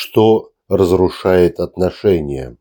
[0.00, 2.56] что разрушает отношения.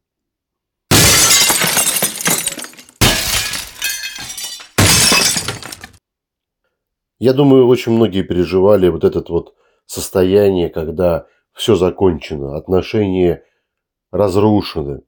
[7.17, 9.55] Я думаю, очень многие переживали вот это вот
[9.85, 13.45] состояние, когда все закончено, отношения
[14.11, 15.03] разрушены.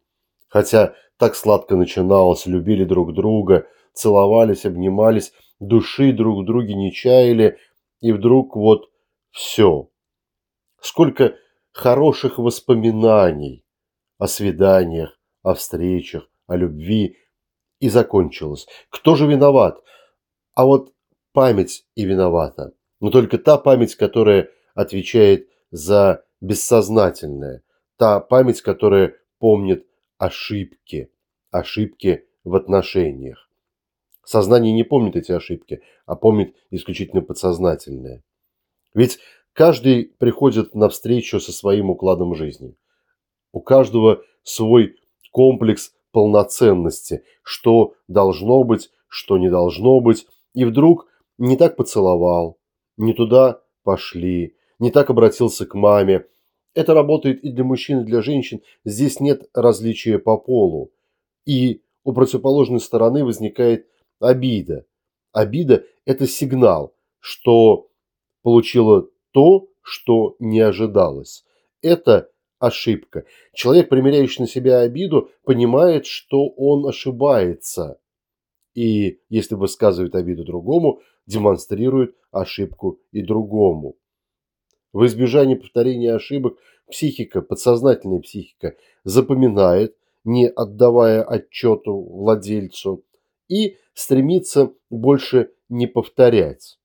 [0.48, 7.58] Хотя так сладко начиналось, любили друг друга, целовались, обнимались, души друг в друге не чаяли,
[8.00, 8.90] и вдруг вот
[9.32, 9.90] все.
[10.80, 11.36] Сколько
[11.72, 13.66] хороших воспоминаний
[14.18, 17.18] о свиданиях, о встречах, о любви,
[17.80, 18.68] и закончилось.
[18.90, 19.82] Кто же виноват?
[20.54, 20.94] А вот
[21.34, 22.74] память и виновата.
[23.00, 27.64] Но только та память, которая отвечает за бессознательное.
[27.98, 31.12] Та память, которая помнит ошибки.
[31.50, 33.50] Ошибки в отношениях.
[34.24, 38.24] Сознание не помнит эти ошибки, а помнит исключительно подсознательное.
[38.94, 39.20] Ведь
[39.54, 42.76] каждый приходит на встречу со своим укладом жизни.
[43.52, 44.96] У каждого свой
[45.32, 50.28] комплекс полноценности, что должно быть, что не должно быть.
[50.54, 52.60] И вдруг не так поцеловал,
[52.98, 56.26] не туда пошли, не так обратился к маме.
[56.74, 58.62] Это работает и для мужчин, и для женщин.
[58.86, 60.92] Здесь нет различия по полу.
[61.46, 63.88] И у противоположной стороны возникает
[64.20, 64.86] обида.
[65.34, 67.90] Обида– это сигнал, что
[68.42, 71.44] получила то, что не ожидалось.
[71.82, 72.30] Это
[72.60, 73.26] ошибка.
[73.54, 78.00] Человек, примеряющий на себя обиду, понимает, что он ошибается.
[78.74, 83.98] И если высказывает обиду другому, демонстрирует ошибку и другому.
[84.94, 86.58] В избежание повторения ошибок
[86.90, 93.04] психика, подсознательная психика запоминает, не отдавая отчету владельцу,
[93.48, 96.78] и стремится больше не повторять.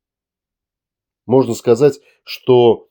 [1.26, 2.88] Можно сказать, что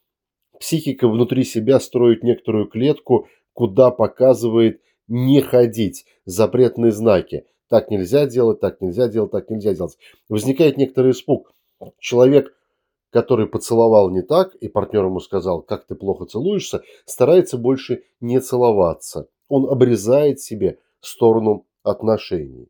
[0.60, 7.46] психика внутри себя строит некоторую клетку, куда показывает не ходить, запретные знаки.
[7.70, 9.98] Так нельзя делать, так нельзя делать, так нельзя делать.
[10.30, 11.52] Возникает некоторый испуг.
[12.00, 12.56] Человек,
[13.10, 18.40] который поцеловал не так, и партнер ему сказал, как ты плохо целуешься, старается больше не
[18.40, 19.28] целоваться.
[19.50, 22.70] Он обрезает себе сторону отношений.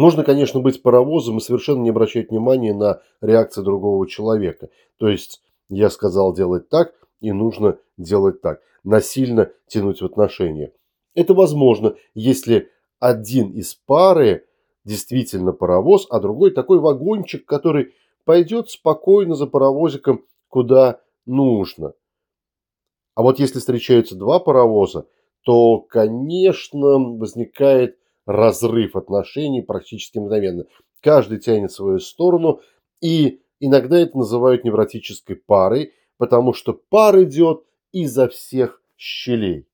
[0.00, 4.70] Можно, конечно, быть паровозом и совершенно не обращать внимания на реакции другого человека.
[4.96, 8.62] То есть я сказал делать так, и нужно делать так.
[8.82, 10.72] Насильно тянуть в отношения.
[11.14, 14.46] Это возможно, если один из пары
[14.86, 17.92] действительно паровоз, а другой такой вагончик, который
[18.24, 21.92] пойдет спокойно за паровозиком куда нужно.
[23.14, 25.04] А вот если встречаются два паровоза,
[25.42, 27.99] то, конечно, возникает
[28.30, 30.66] разрыв отношений практически мгновенно.
[31.00, 32.60] Каждый тянет свою сторону,
[33.02, 39.66] и иногда это называют невротической парой, потому что пар идет изо всех щелей.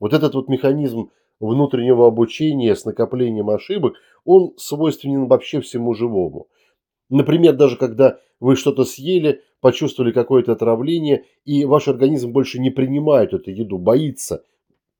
[0.00, 3.94] Вот этот вот механизм внутреннего обучения с накоплением ошибок,
[4.24, 6.48] он свойственен вообще всему живому.
[7.08, 13.32] Например, даже когда вы что-то съели, почувствовали какое-то отравление, и ваш организм больше не принимает
[13.32, 14.44] эту еду, боится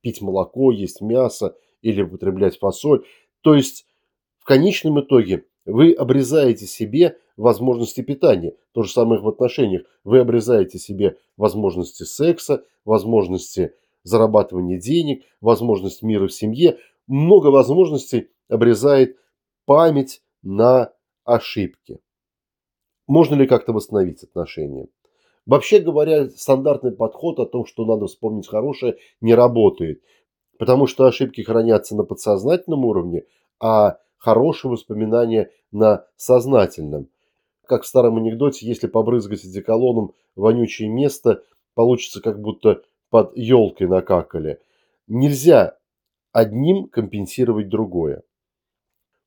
[0.03, 3.05] пить молоко, есть мясо или употреблять фасоль.
[3.43, 3.87] То есть
[4.39, 8.55] в конечном итоге вы обрезаете себе возможности питания.
[8.73, 9.83] То же самое в отношениях.
[10.05, 16.79] Вы обрезаете себе возможности секса, возможности зарабатывания денег, возможность мира в семье.
[17.07, 19.17] Много возможностей обрезает
[19.65, 20.93] память на
[21.25, 22.01] ошибки.
[23.07, 24.89] Можно ли как-то восстановить отношения?
[25.47, 30.03] Вообще говоря, стандартный подход о том, что надо вспомнить хорошее, не работает.
[30.61, 33.25] Потому что ошибки хранятся на подсознательном уровне,
[33.59, 37.09] а хорошие воспоминания на сознательном.
[37.65, 41.43] Как в старом анекдоте, если побрызгать одеколоном вонючее место,
[41.75, 44.61] получится как будто под елкой накакали.
[45.07, 45.79] Нельзя
[46.31, 48.23] одним компенсировать другое.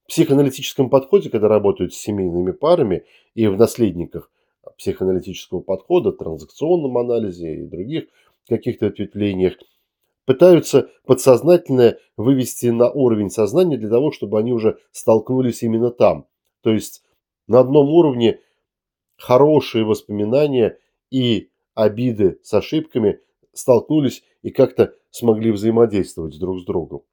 [0.03, 4.29] В психоаналитическом подходе, когда работают с семейными парами и в наследниках
[4.77, 8.03] психоаналитического подхода, транзакционном анализе и других
[8.47, 9.55] каких-то ответвлениях,
[10.25, 16.27] пытаются подсознательное вывести на уровень сознания для того, чтобы они уже столкнулись именно там.
[16.61, 17.03] То есть
[17.47, 18.39] на одном уровне
[19.17, 20.77] хорошие воспоминания
[21.11, 23.19] и обиды с ошибками
[23.53, 27.03] столкнулись и как-то смогли взаимодействовать друг с другом.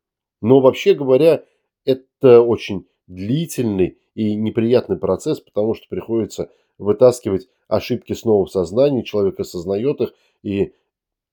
[0.41, 1.45] Но вообще говоря,
[1.85, 9.39] это очень длительный и неприятный процесс, потому что приходится вытаскивать ошибки снова в сознании, человек
[9.39, 10.73] осознает их и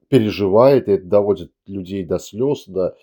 [0.10, 2.96] переживает, и это доводит людей до слез, до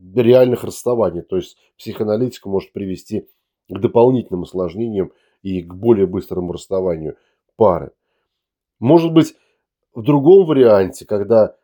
[0.00, 1.22] реальных расставаний.
[1.22, 3.28] То есть психоаналитика может привести
[3.68, 5.12] к дополнительным осложнениям
[5.42, 7.16] и к более быстрому расставанию
[7.56, 7.92] пары.
[8.78, 9.34] Может быть,
[9.94, 11.56] в другом варианте, когда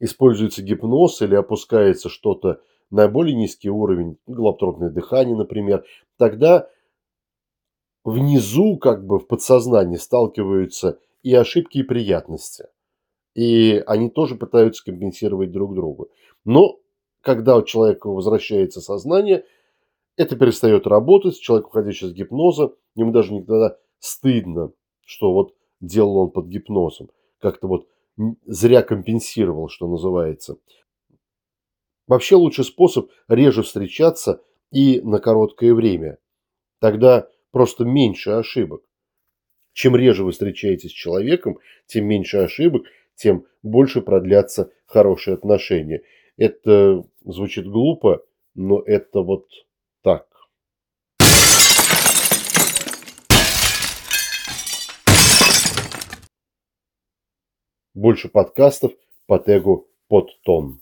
[0.00, 5.84] используется гипноз или опускается что-то на более низкий уровень, голоптропное дыхание, например,
[6.16, 6.68] тогда
[8.04, 12.66] внизу, как бы в подсознании сталкиваются и ошибки, и приятности.
[13.34, 16.10] И они тоже пытаются компенсировать друг другу.
[16.44, 16.80] Но
[17.20, 19.44] когда у человека возвращается сознание,
[20.16, 24.72] это перестает работать, человек, уходящий из гипноза, ему даже никогда стыдно,
[25.04, 27.10] что вот делал он под гипнозом.
[27.38, 27.86] Как-то вот
[28.46, 30.56] зря компенсировал, что называется.
[32.06, 34.42] Вообще лучший способ реже встречаться
[34.72, 36.18] и на короткое время.
[36.80, 38.82] Тогда просто меньше ошибок.
[39.72, 42.82] Чем реже вы встречаетесь с человеком, тем меньше ошибок,
[43.20, 46.02] тем больше продлятся хорошие отношения.
[46.36, 48.22] Это звучит глупо,
[48.54, 49.46] но это вот
[50.02, 50.26] так.
[57.92, 58.92] Больше подкастов
[59.26, 60.80] по тегу «Подтон».